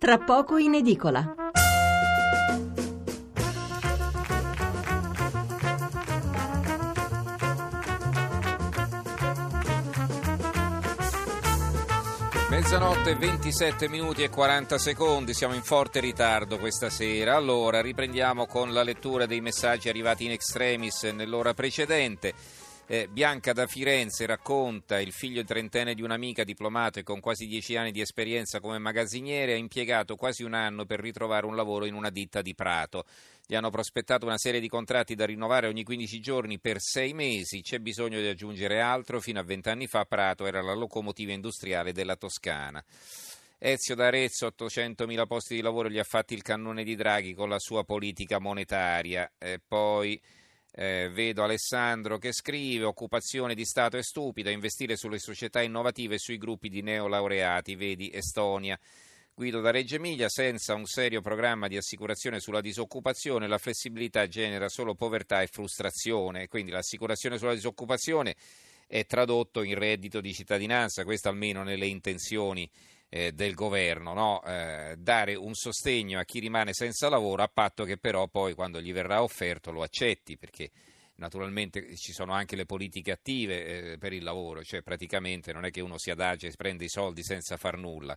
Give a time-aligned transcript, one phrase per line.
[0.00, 1.34] tra poco in edicola.
[12.48, 17.36] Mezzanotte 27 minuti e 40 secondi, siamo in forte ritardo questa sera.
[17.36, 22.32] Allora, riprendiamo con la lettura dei messaggi arrivati in extremis nell'ora precedente.
[22.92, 27.76] Eh, Bianca da Firenze racconta il figlio trentenne di un'amica diplomato e con quasi dieci
[27.76, 31.94] anni di esperienza come magazziniere ha impiegato quasi un anno per ritrovare un lavoro in
[31.94, 33.04] una ditta di Prato.
[33.46, 37.62] Gli hanno prospettato una serie di contratti da rinnovare ogni 15 giorni per sei mesi,
[37.62, 42.16] c'è bisogno di aggiungere altro, fino a vent'anni fa Prato era la locomotiva industriale della
[42.16, 42.84] Toscana.
[43.56, 47.60] Ezio d'Arezzo, 800.000 posti di lavoro gli ha fatti il cannone di Draghi con la
[47.60, 49.30] sua politica monetaria.
[49.38, 50.20] E poi
[50.72, 56.18] eh, vedo Alessandro che scrive: Occupazione di Stato è stupida, investire sulle società innovative e
[56.18, 58.78] sui gruppi di neolaureati, vedi Estonia.
[59.32, 64.68] Guido da Reggio Emilia, senza un serio programma di assicurazione sulla disoccupazione, la flessibilità genera
[64.68, 66.46] solo povertà e frustrazione.
[66.46, 68.36] Quindi l'assicurazione sulla disoccupazione
[68.86, 72.68] è tradotto in reddito di cittadinanza, questo almeno nelle intenzioni
[73.10, 74.42] eh, del governo, no?
[74.44, 78.80] eh, dare un sostegno a chi rimane senza lavoro a patto che però poi quando
[78.80, 80.70] gli verrà offerto lo accetti perché
[81.16, 85.70] naturalmente ci sono anche le politiche attive eh, per il lavoro, cioè praticamente non è
[85.70, 88.16] che uno si adagia e prende i soldi senza far nulla.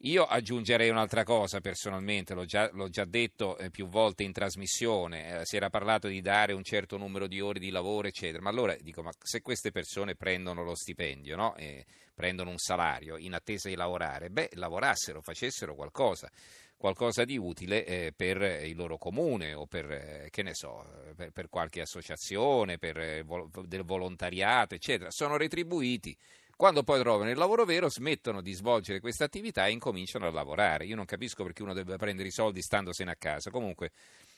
[0.00, 5.40] Io aggiungerei un'altra cosa personalmente, l'ho già, l'ho già detto eh, più volte in trasmissione,
[5.40, 8.50] eh, si era parlato di dare un certo numero di ore di lavoro, eccetera, ma
[8.50, 11.56] allora dico, ma se queste persone prendono lo stipendio, no?
[11.56, 16.30] eh, prendono un salario in attesa di lavorare, beh, lavorassero, facessero qualcosa,
[16.76, 20.84] qualcosa di utile eh, per il loro comune o per, eh, che ne so,
[21.16, 26.14] per, per qualche associazione, per vol- del volontariato, eccetera, sono retribuiti
[26.56, 30.86] quando poi trovano il lavoro vero, smettono di svolgere questa attività e incominciano a lavorare.
[30.86, 33.50] Io non capisco perché uno debba prendere i soldi standosene a casa.
[33.50, 33.92] Comunque,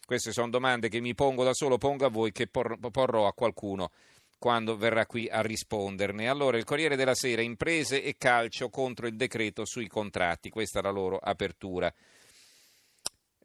[0.05, 3.93] queste sono domande che mi pongo da solo, pongo a voi, che porrò a qualcuno
[4.39, 6.29] quando verrà qui a risponderne.
[6.29, 10.51] Allora, il Corriere della Sera, imprese e calcio contro il decreto sui contratti.
[10.51, 11.93] Questa è la loro apertura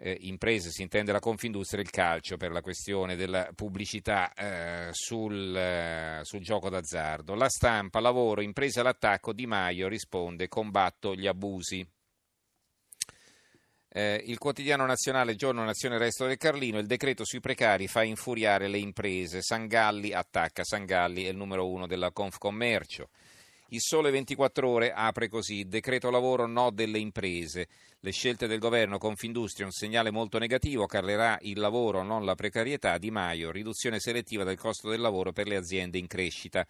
[0.06, 4.90] eh, imprese, si intende la Confindustria e il calcio per la questione della pubblicità eh,
[4.92, 7.36] sul, eh, sul, gioco d'azzardo.
[7.36, 11.88] La stampa, lavoro, imprese all'attacco, Di Maio risponde combatto gli abusi.
[13.96, 18.68] Eh, il quotidiano nazionale, giorno nazione resto del Carlino, il decreto sui precari fa infuriare
[18.68, 19.42] le imprese.
[19.42, 23.08] Sangalli attacca, Sangalli è il numero uno della Confcommercio.
[23.74, 27.68] Il Sole 24 Ore apre così, decreto lavoro no delle imprese.
[28.02, 33.00] Le scelte del governo Confindustria un segnale molto negativo, callerà il lavoro, non la precarietà.
[33.00, 36.64] Di Maio, riduzione selettiva del costo del lavoro per le aziende in crescita.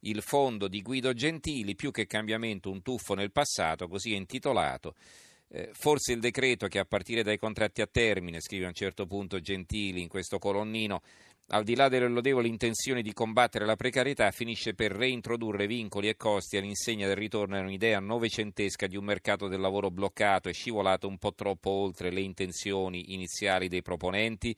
[0.00, 4.96] Il fondo di Guido Gentili, più che cambiamento un tuffo nel passato, così è intitolato.
[5.50, 9.06] Eh, forse il decreto che a partire dai contratti a termine, scrive a un certo
[9.06, 11.00] punto Gentili in questo colonnino,
[11.50, 16.16] al di là delle lodevoli intenzioni di combattere la precarietà, finisce per reintrodurre vincoli e
[16.16, 21.08] costi all'insegna del ritorno a un'idea novecentesca di un mercato del lavoro bloccato e scivolato
[21.08, 24.54] un po' troppo oltre le intenzioni iniziali dei proponenti.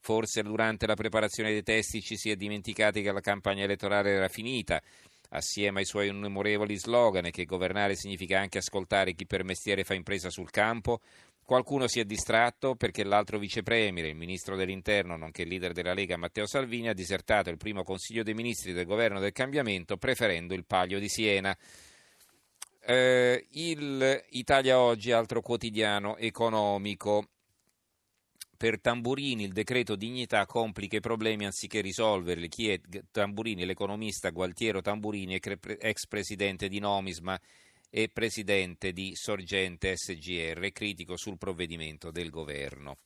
[0.00, 4.28] Forse durante la preparazione dei testi ci si è dimenticati che la campagna elettorale era
[4.28, 4.82] finita,
[5.30, 10.30] assieme ai suoi innumerevoli slogan che governare significa anche ascoltare chi per mestiere fa impresa
[10.30, 11.00] sul campo,
[11.48, 16.44] Qualcuno si è distratto perché l'altro vicepremier, il ministro dell'interno, nonché leader della Lega Matteo
[16.44, 20.98] Salvini, ha disertato il primo consiglio dei ministri del governo del cambiamento preferendo il Paglio
[20.98, 21.56] di Siena.
[22.84, 27.28] Eh, il Italia Oggi, altro quotidiano economico.
[28.58, 32.48] Per Tamburini il decreto dignità complica i problemi anziché risolverli.
[32.48, 33.64] Chi è Tamburini?
[33.64, 37.40] L'economista Gualtiero Tamburini, ex presidente di Nomisma
[37.88, 42.96] e presidente di Sorgente SGR, critico sul provvedimento del governo.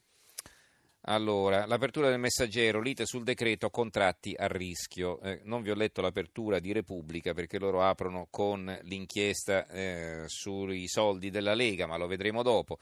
[1.03, 5.21] Allora, l'apertura del messaggero, lite sul decreto contratti a rischio.
[5.21, 10.89] Eh, non vi ho letto l'apertura di Repubblica perché loro aprono con l'inchiesta eh, sui
[10.89, 12.79] soldi della Lega, ma lo vedremo dopo.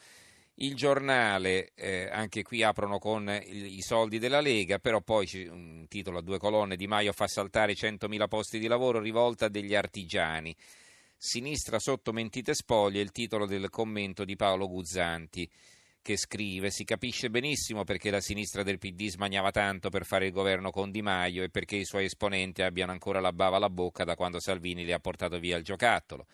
[0.63, 5.87] Il giornale, eh, anche qui aprono con i, i soldi della Lega, però poi un
[5.89, 10.55] titolo a due colonne, Di Maio fa saltare 100.000 posti di lavoro, rivolta degli artigiani.
[11.17, 15.49] Sinistra sotto mentite spoglie, il titolo del commento di Paolo Guzzanti
[16.03, 20.33] che scrive si capisce benissimo perché la sinistra del PD smaniava tanto per fare il
[20.33, 24.05] governo con Di Maio e perché i suoi esponenti abbiano ancora la bava alla bocca
[24.05, 26.27] da quando Salvini li ha portato via il giocattolo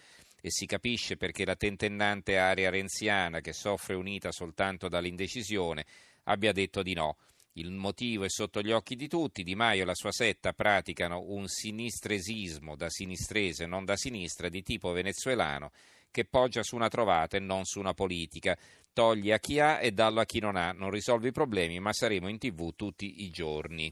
[0.47, 5.85] e si capisce perché la tentennante area renziana che soffre unita soltanto dall'indecisione
[6.23, 7.17] abbia detto di no
[7.55, 9.43] il motivo è sotto gli occhi di tutti.
[9.43, 14.63] Di Maio e la sua setta praticano un sinistresismo da sinistrese, non da sinistra, di
[14.63, 15.73] tipo venezuelano,
[16.11, 18.57] che poggia su una trovata e non su una politica.
[18.93, 21.95] Togli a chi ha e dallo a chi non ha, non risolve i problemi, ma
[21.95, 23.91] saremo in tv tutti i giorni.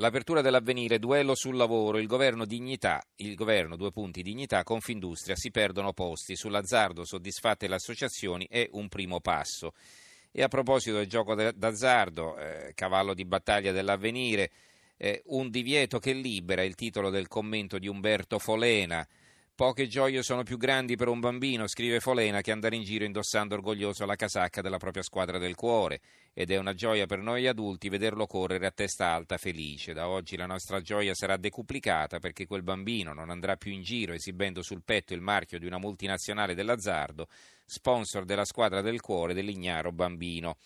[0.00, 5.50] L'apertura dell'avvenire, duello sul lavoro, il governo dignità, il governo due punti dignità, Confindustria si
[5.50, 9.72] perdono posti, sull'azzardo soddisfatte le associazioni è un primo passo.
[10.30, 14.52] E a proposito del gioco d'azzardo, eh, cavallo di battaglia dell'avvenire,
[14.98, 19.04] eh, un divieto che libera il titolo del commento di Umberto Folena.
[19.52, 23.56] Poche gioie sono più grandi per un bambino, scrive Folena, che andare in giro indossando
[23.56, 26.00] orgoglioso la casacca della propria squadra del cuore.
[26.40, 29.92] Ed è una gioia per noi adulti vederlo correre a testa alta felice.
[29.92, 34.12] Da oggi la nostra gioia sarà decuplicata perché quel bambino non andrà più in giro
[34.12, 37.26] esibendo sul petto il marchio di una multinazionale dell'azzardo,
[37.64, 40.58] sponsor della squadra del cuore dell'ignaro bambino.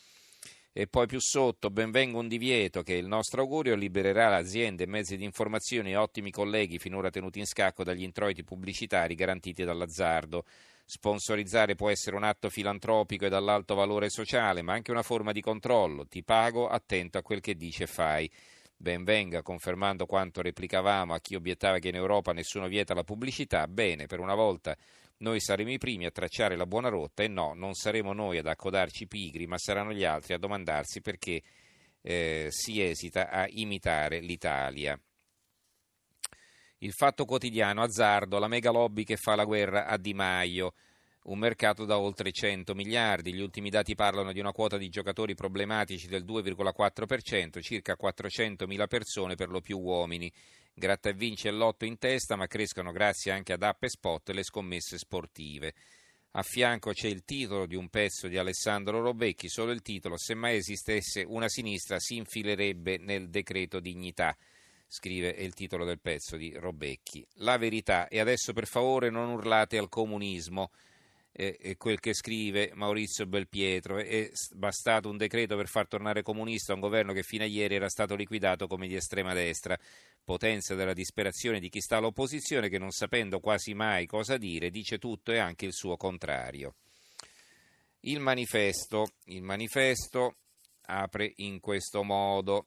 [0.74, 5.24] E poi più sotto, benvenga un divieto che il nostro augurio libererà aziende mezzi di
[5.24, 10.44] informazione e ottimi colleghi finora tenuti in scacco dagli introiti pubblicitari garantiti dall'azzardo.
[10.84, 15.40] Sponsorizzare può essere un atto filantropico e dall'alto valore sociale, ma anche una forma di
[15.40, 16.06] controllo.
[16.06, 18.30] Ti pago, attento a quel che dice e fai.
[18.76, 23.68] Benvenga, confermando quanto replicavamo a chi obiettava che in Europa nessuno vieta la pubblicità.
[23.68, 24.76] Bene, per una volta
[25.18, 28.46] noi saremo i primi a tracciare la buona rotta e no, non saremo noi ad
[28.46, 31.42] accodarci pigri, ma saranno gli altri a domandarsi perché
[32.02, 34.98] eh, si esita a imitare l'Italia.
[36.82, 40.74] Il fatto quotidiano, azzardo, la mega lobby che fa la guerra a Di Maio,
[41.26, 43.32] un mercato da oltre 100 miliardi.
[43.32, 49.36] Gli ultimi dati parlano di una quota di giocatori problematici del 2,4%, circa 400.000 persone,
[49.36, 50.28] per lo più uomini.
[50.74, 54.30] Gratta e vince il lotto in testa, ma crescono grazie anche ad app e spot
[54.30, 55.74] le scommesse sportive.
[56.32, 60.34] A fianco c'è il titolo di un pezzo di Alessandro Robecchi, solo il titolo, se
[60.34, 64.36] mai esistesse una sinistra si infilerebbe nel decreto dignità,
[64.92, 67.26] scrive il titolo del pezzo di Robecchi.
[67.36, 70.70] La verità, e adesso per favore non urlate al comunismo,
[71.32, 73.96] è quel che scrive Maurizio Belpietro.
[73.96, 77.88] È bastato un decreto per far tornare comunista un governo che fino a ieri era
[77.88, 79.78] stato liquidato come di estrema destra.
[80.22, 84.98] Potenza della disperazione di chi sta all'opposizione che non sapendo quasi mai cosa dire dice
[84.98, 86.74] tutto e anche il suo contrario.
[88.00, 90.36] Il manifesto, il manifesto
[90.82, 92.66] apre in questo modo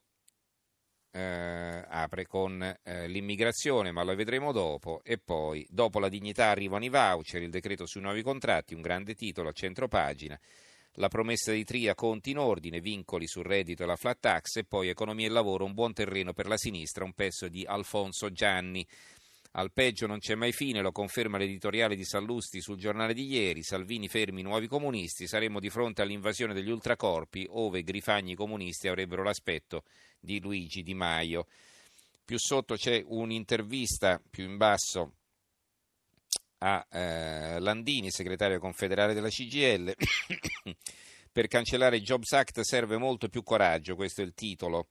[1.15, 6.83] eh, apre con eh, l'immigrazione, ma lo vedremo dopo, e poi dopo la dignità arrivano
[6.83, 10.38] i voucher, il decreto sui nuovi contratti, un grande titolo a centro pagina,
[10.95, 14.65] la promessa di Tria, conti in ordine, vincoli sul reddito e la flat tax, e
[14.65, 18.85] poi economia e lavoro, un buon terreno per la sinistra, un pezzo di Alfonso Gianni.
[19.57, 23.63] Al peggio non c'è mai fine, lo conferma l'editoriale di Sallusti sul giornale di ieri.
[23.63, 25.28] Salvini fermi i nuovi comunisti.
[25.28, 29.84] Saremmo di fronte all'invasione degli ultracorpi, ove grifagni comunisti avrebbero l'aspetto
[30.19, 31.48] di Luigi Di Maio.
[32.25, 35.13] Più sotto c'è un'intervista, più in basso,
[36.57, 39.94] a eh, Landini, segretario confederale della CGL.
[41.31, 44.90] per cancellare il Jobs Act serve molto più coraggio, questo è il titolo.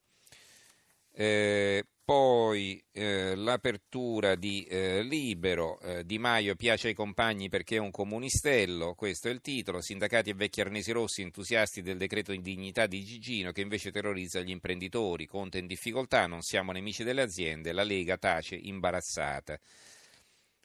[1.12, 7.78] Eh, poi eh, l'apertura di eh, Libero, eh, Di Maio piace ai compagni perché è
[7.80, 12.42] un comunistello, questo è il titolo, sindacati e vecchi arnesi rossi entusiasti del decreto di
[12.42, 17.22] dignità di Gigino che invece terrorizza gli imprenditori, Conte in difficoltà, non siamo nemici delle
[17.22, 19.58] aziende, la Lega tace imbarazzata.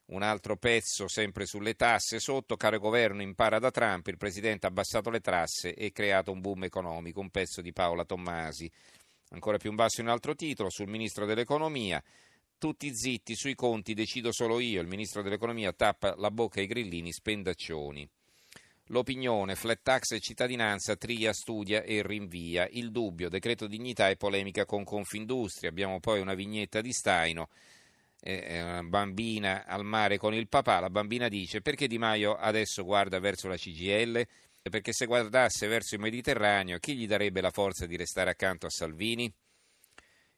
[0.07, 4.69] Un altro pezzo sempre sulle tasse, sotto caro governo impara da Trump, il presidente ha
[4.69, 8.69] abbassato le tasse e creato un boom economico, un pezzo di Paola Tommasi.
[9.29, 12.01] Ancora più in basso un altro titolo sul ministro dell'economia.
[12.57, 14.81] Tutti zitti sui conti, decido solo io.
[14.81, 18.09] Il ministro dell'economia tappa la bocca ai grillini spendaccioni.
[18.88, 22.67] L'opinione, flat tax e cittadinanza, tria, studia e rinvia.
[22.71, 25.69] Il dubbio, decreto dignità e polemica con Confindustria.
[25.69, 27.50] Abbiamo poi una vignetta di Staino,
[28.21, 30.79] eh, una bambina al mare con il papà.
[30.79, 34.25] La bambina dice perché Di Maio adesso guarda verso la CGL?
[34.62, 38.70] Perché se guardasse verso il Mediterraneo, chi gli darebbe la forza di restare accanto a
[38.70, 39.32] Salvini?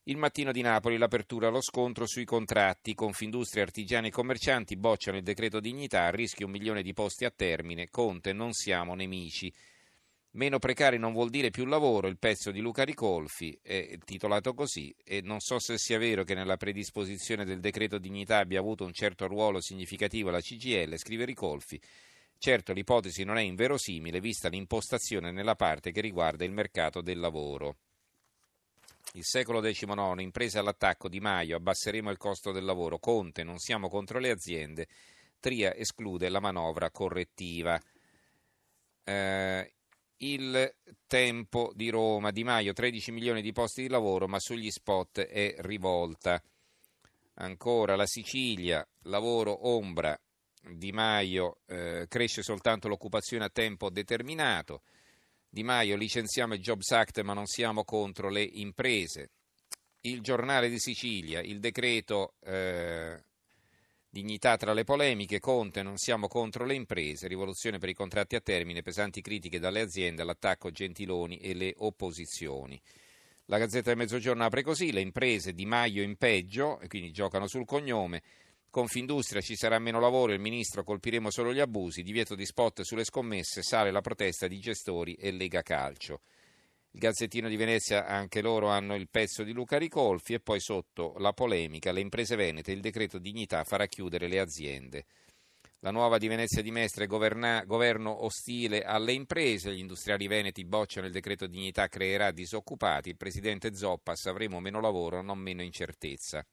[0.06, 2.96] Il mattino di Napoli l'apertura allo scontro sui contratti.
[2.96, 7.90] Confindustria, artigiani e commercianti bocciano il decreto dignità, rischio un milione di posti a termine.
[7.90, 9.54] Conte, non siamo nemici.
[10.32, 14.96] Meno precari non vuol dire più lavoro, il pezzo di Luca Ricolfi è titolato così
[15.04, 18.94] e non so se sia vero che nella predisposizione del decreto dignità abbia avuto un
[18.94, 21.80] certo ruolo significativo la CGL, scrive Ricolfi.
[22.44, 27.76] Certo l'ipotesi non è inverosimile vista l'impostazione nella parte che riguarda il mercato del lavoro.
[29.14, 32.98] Il secolo XIX, imprese all'attacco di Maio, abbasseremo il costo del lavoro.
[32.98, 34.88] Conte, non siamo contro le aziende.
[35.40, 37.80] Tria esclude la manovra correttiva.
[39.04, 39.74] Eh,
[40.18, 45.20] il tempo di Roma, Di Maio, 13 milioni di posti di lavoro, ma sugli spot
[45.20, 46.42] è rivolta.
[47.36, 50.20] Ancora la Sicilia, lavoro ombra,
[50.62, 54.84] Di Maio eh, cresce soltanto l'occupazione a tempo determinato.
[55.50, 59.32] Di Maio licenziamo il Jobs Act ma non siamo contro le imprese.
[60.02, 63.24] Il giornale di Sicilia, il decreto eh,
[64.10, 68.42] dignità tra le polemiche, Conte non siamo contro le imprese, rivoluzione per i contratti a
[68.42, 72.80] termine, pesanti critiche dalle aziende all'attacco Gentiloni e le opposizioni.
[73.46, 77.48] La Gazzetta del Mezzogiorno apre così, le imprese di Maio in peggio, e quindi giocano
[77.48, 78.22] sul cognome,
[78.72, 83.04] Confindustria ci sarà meno lavoro, il ministro colpiremo solo gli abusi, divieto di spot sulle
[83.04, 86.22] scommesse, sale la protesta di gestori e Lega Calcio.
[86.92, 91.16] Il Gazzettino di Venezia, anche loro hanno il pezzo di Luca Ricolfi e poi sotto
[91.18, 95.06] la polemica, le imprese venete, il decreto dignità farà chiudere le aziende.
[95.80, 101.08] La nuova di Venezia di Mestre, governa, governo ostile alle imprese, gli industriali veneti bocciano
[101.08, 106.46] il decreto dignità, creerà disoccupati, il presidente Zoppas, avremo meno lavoro, non meno incertezza.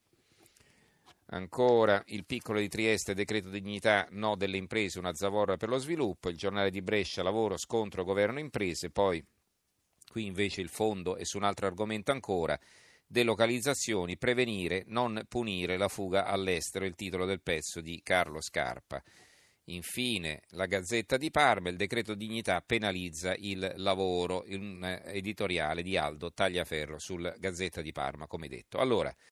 [1.31, 6.29] Ancora il piccolo di Trieste, decreto dignità, no delle imprese, una zavorra per lo sviluppo.
[6.29, 8.89] Il giornale di Brescia, lavoro, scontro, governo, imprese.
[8.89, 9.23] Poi
[10.09, 12.59] qui invece il fondo è su un altro argomento ancora.
[13.05, 19.01] Delocalizzazioni, prevenire, non punire la fuga all'estero, il titolo del pezzo di Carlo Scarpa.
[19.65, 26.33] Infine, la Gazzetta di Parma, il decreto dignità penalizza il lavoro, un editoriale di Aldo
[26.33, 28.79] Tagliaferro sul Gazzetta di Parma, come detto.
[28.79, 29.15] Allora,